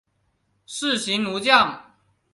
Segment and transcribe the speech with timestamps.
[0.65, 1.95] 士行如将。